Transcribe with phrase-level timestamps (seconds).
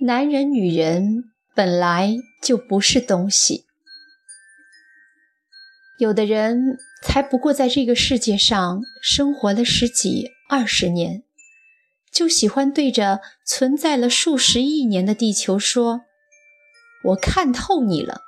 [0.00, 1.24] 男人、女人
[1.56, 3.64] 本来就不是东西。
[5.98, 11.24] 有的人才不过在这个世界上生活了十几、二十年，
[12.12, 16.02] 就喜欢对着存在了数十亿年的地球说
[17.06, 18.20] ：“我看透你了。”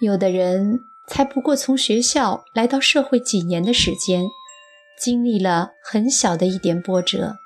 [0.00, 4.22] 有的人才不过从学校来到社会几年的时间，
[5.00, 7.38] 经历了很小的一点波折。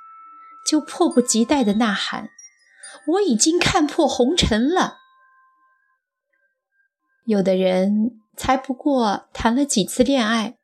[0.66, 2.30] 就迫不及待地呐喊
[3.06, 4.98] ：“我已经看破红尘了。”
[7.26, 10.56] 有的人才不过谈了几次恋爱，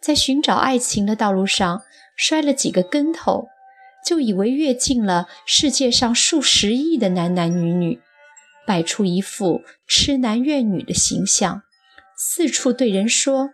[0.00, 1.82] 在寻找爱情的道路上
[2.16, 3.46] 摔了几个跟头，
[4.04, 8.00] 就以为跃进了世界上数十亿的男男女女，
[8.66, 11.62] 摆出一副痴男怨女的形象，
[12.16, 13.50] 四处对人说：“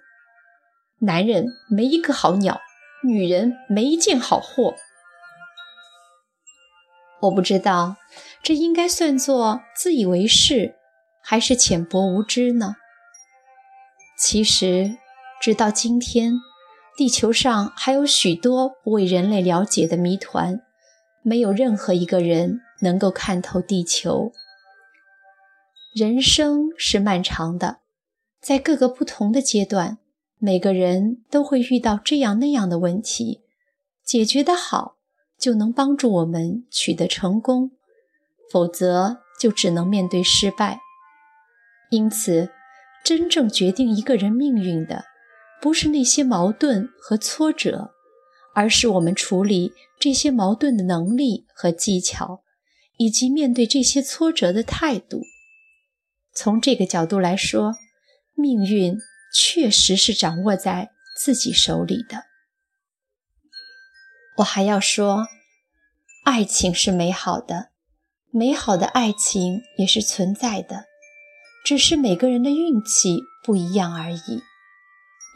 [1.00, 2.60] 男人没一个好鸟，
[3.02, 4.74] 女人没一件好货。”
[7.24, 7.96] 我不知道，
[8.42, 10.76] 这应该算作自以为是，
[11.22, 12.76] 还是浅薄无知呢？
[14.18, 14.98] 其实，
[15.40, 16.34] 直到今天，
[16.96, 20.60] 地球上还有许多不为人类了解的谜团，
[21.22, 24.32] 没有任何一个人能够看透地球。
[25.94, 27.78] 人生是漫长的，
[28.40, 29.98] 在各个不同的阶段，
[30.38, 33.42] 每个人都会遇到这样那样的问题，
[34.04, 34.96] 解决得好。
[35.38, 37.72] 就能帮助我们取得成功，
[38.50, 40.80] 否则就只能面对失败。
[41.90, 42.50] 因此，
[43.04, 45.04] 真正决定一个人命运的，
[45.60, 47.90] 不是那些矛盾和挫折，
[48.54, 52.42] 而是我们处理这些矛盾的能力和技巧，
[52.96, 55.22] 以及面对这些挫折的态度。
[56.32, 57.74] 从这个角度来说，
[58.34, 58.96] 命运
[59.32, 62.24] 确实是掌握在自己手里的。
[64.38, 65.28] 我还要说，
[66.24, 67.70] 爱情是美好的，
[68.30, 70.86] 美好的爱情也是存在的，
[71.64, 74.42] 只是每个人的运气不一样而已。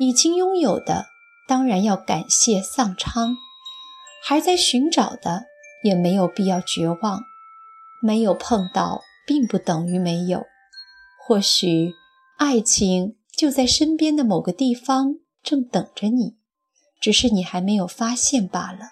[0.00, 1.06] 已经拥有的，
[1.47, 3.34] 当然要感谢丧昌；
[4.25, 5.44] 还在寻找的，
[5.84, 7.22] 也没有必要绝望。
[8.03, 10.44] 没有碰到，并不等于没有。
[11.25, 11.94] 或许，
[12.37, 16.37] 爱情就在身边的某个地方，正等着你。
[17.00, 18.91] 只是你还没有发现罢了。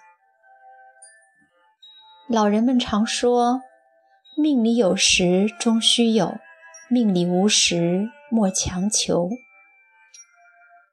[2.29, 3.61] 老人们常说
[4.37, 6.37] ：“命里有时终须有，
[6.89, 9.29] 命里无时莫强求。”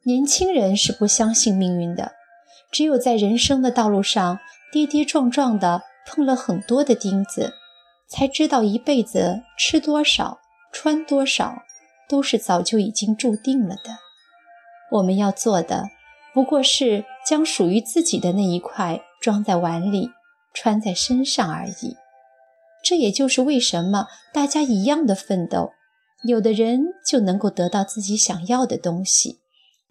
[0.06, 2.12] 年轻人是不相信命运的，
[2.70, 4.38] 只有在人生的道路上
[4.70, 7.54] 跌跌撞撞的碰了很多的钉子，
[8.06, 10.38] 才知道一辈子吃多少、
[10.72, 11.62] 穿多少，
[12.08, 13.98] 都是早就已经注定了的。
[14.90, 15.88] 我们要做的。
[16.34, 20.10] 不过是将属于自己的那一块装在碗里，
[20.52, 21.96] 穿在身上而已。
[22.84, 25.70] 这也就是为什么大家一样的奋斗，
[26.24, 29.38] 有的人就能够得到自己想要的东西，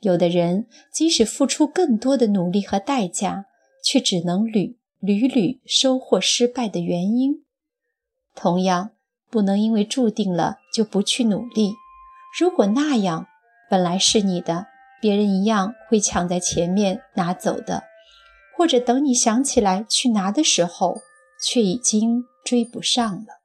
[0.02, 3.46] 有的人即使付出更多的努力和代价，
[3.84, 7.46] 却只能屡屡屡收获失败的原因。
[8.36, 8.92] 同样，
[9.32, 11.74] 不能因为注定了就不去努力。
[12.38, 13.28] 如果那样，
[13.70, 14.73] 本来是你的。
[15.04, 17.84] 别人一样会抢在前面拿走的，
[18.56, 21.02] 或者等你想起来去拿的时候，
[21.46, 23.42] 却已经追不上了。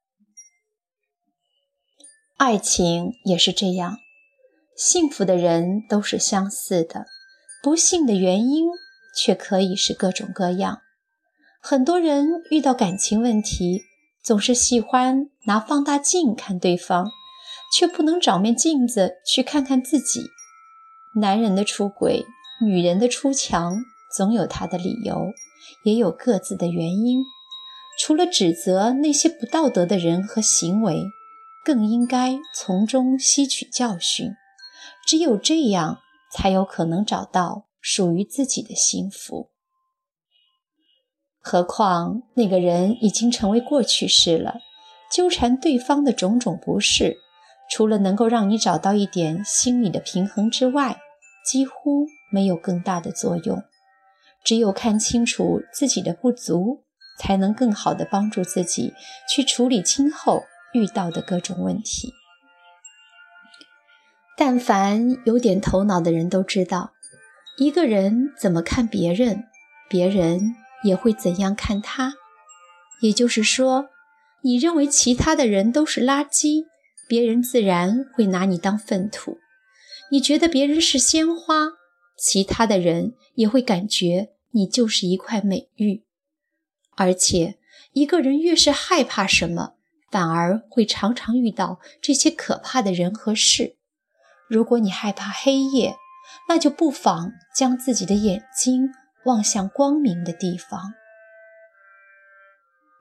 [2.37, 3.99] 爱情也是这样，
[4.77, 7.07] 幸福的人都是相似的，
[7.61, 8.69] 不幸的原因
[9.17, 10.79] 却可以是各种各样。
[11.61, 13.83] 很多人遇到感情问题，
[14.23, 17.11] 总是喜欢拿放大镜看对方，
[17.75, 20.21] 却不能找面镜子去看看自己。
[21.19, 22.25] 男人的出轨，
[22.65, 23.85] 女人的出墙，
[24.17, 25.33] 总有他的理由，
[25.85, 27.23] 也有各自的原因。
[28.01, 31.05] 除了指责那些不道德的人和行为，
[31.65, 34.31] 更应该从中吸取教训。
[35.07, 35.99] 只有这样，
[36.33, 39.51] 才有可能找到属于自己的幸福。
[41.41, 44.59] 何况那个人已经成为过去式了，
[45.11, 47.17] 纠缠对方的种种不适。
[47.71, 50.99] 除了能够让你找到一点心理的平衡之外，
[51.51, 53.63] 几乎没有更大的作用。
[54.45, 56.85] 只有看清楚自己的不足，
[57.19, 58.93] 才能更好的帮助自己
[59.29, 62.13] 去处理今后遇到的各种问题。
[64.37, 66.93] 但凡有点头脑的人都知道，
[67.59, 69.45] 一个人怎么看别人，
[69.89, 70.55] 别人
[70.85, 72.15] 也会怎样看他。
[73.01, 73.89] 也就是说，
[74.43, 76.67] 你认为其他的人都是垃圾。
[77.09, 79.39] 别人自然会拿你当粪土，
[80.11, 81.73] 你觉得别人是鲜花，
[82.17, 86.05] 其他的人也会感觉你就是一块美玉。
[86.97, 87.59] 而且，
[87.93, 89.75] 一个人越是害怕什么，
[90.11, 93.77] 反而会常常遇到这些可怕的人和事。
[94.49, 95.95] 如果你害怕黑夜，
[96.49, 98.91] 那就不妨将自己的眼睛
[99.27, 100.95] 望向光明的地方。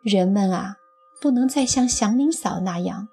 [0.04, 0.76] 人们啊，
[1.22, 3.08] 不能再像祥林嫂那样，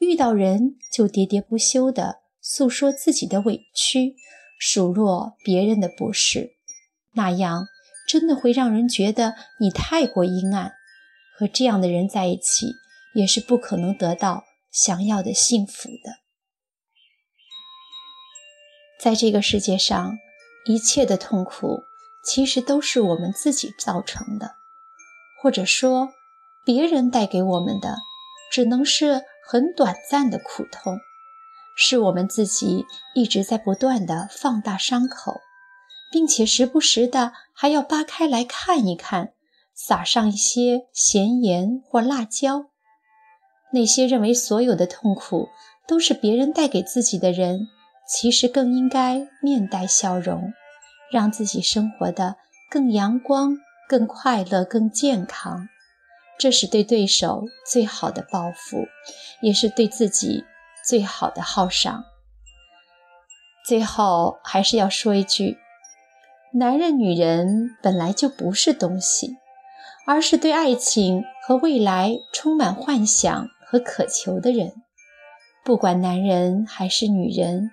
[0.00, 2.20] 遇到人就喋喋不休的
[2.56, 4.14] 诉说自己的委屈，
[4.60, 6.54] 数落别人的不是，
[7.14, 7.66] 那样
[8.06, 10.72] 真的会让人觉得你太过阴暗。
[11.36, 12.74] 和这样的人在一起，
[13.12, 16.20] 也是不可能得到想要的幸福的。
[19.00, 20.16] 在这个世界上，
[20.64, 21.82] 一切的痛苦
[22.24, 24.52] 其实都是我们自己造成的，
[25.42, 26.10] 或者说，
[26.64, 27.96] 别人带给我们的
[28.52, 31.00] 只能是很短暂的苦痛，
[31.76, 32.84] 是我们自己
[33.14, 35.40] 一直在不断的放大伤口，
[36.12, 39.32] 并且时不时的还要扒开来看一看，
[39.74, 42.66] 撒上一些咸盐或辣椒。
[43.72, 45.48] 那些认为所有的痛苦
[45.86, 47.68] 都是别人带给自己的人。
[48.06, 50.52] 其实更应该面带笑容，
[51.10, 52.36] 让自己生活的
[52.70, 53.56] 更阳光、
[53.88, 55.70] 更快乐、更健康。
[56.38, 58.84] 这是对对手最好的报复，
[59.40, 60.44] 也是对自己
[60.86, 62.04] 最好的犒赏。
[63.66, 65.56] 最后还是要说一句：
[66.52, 69.36] 男人、女人本来就不是东西，
[70.06, 74.72] 而是对爱情和未来充满幻想和渴求的人。
[75.64, 77.70] 不管男人还是女人。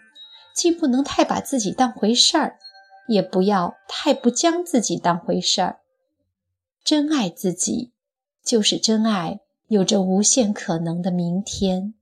[0.54, 2.60] 既不能太把自己当回事儿，
[3.08, 5.80] 也不要太不将自己当回事儿。
[6.84, 7.94] 真爱自己，
[8.44, 11.94] 就是真爱，有着无限可能的明天。